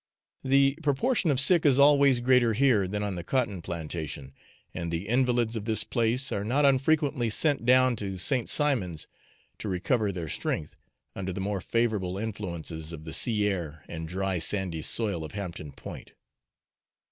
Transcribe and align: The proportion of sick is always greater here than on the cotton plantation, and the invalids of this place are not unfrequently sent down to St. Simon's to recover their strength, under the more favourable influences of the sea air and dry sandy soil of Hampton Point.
The 0.41 0.79
proportion 0.81 1.29
of 1.29 1.39
sick 1.39 1.63
is 1.63 1.77
always 1.77 2.21
greater 2.21 2.53
here 2.53 2.87
than 2.87 3.03
on 3.03 3.13
the 3.13 3.23
cotton 3.23 3.61
plantation, 3.61 4.33
and 4.73 4.91
the 4.91 5.07
invalids 5.07 5.55
of 5.55 5.65
this 5.65 5.83
place 5.83 6.31
are 6.31 6.43
not 6.43 6.65
unfrequently 6.65 7.29
sent 7.29 7.67
down 7.67 7.95
to 7.97 8.17
St. 8.17 8.49
Simon's 8.49 9.07
to 9.59 9.69
recover 9.69 10.11
their 10.11 10.27
strength, 10.27 10.75
under 11.15 11.31
the 11.31 11.39
more 11.39 11.61
favourable 11.61 12.17
influences 12.17 12.91
of 12.91 13.03
the 13.03 13.13
sea 13.13 13.47
air 13.47 13.83
and 13.87 14.07
dry 14.07 14.39
sandy 14.39 14.81
soil 14.81 15.23
of 15.23 15.33
Hampton 15.33 15.71
Point. 15.71 16.13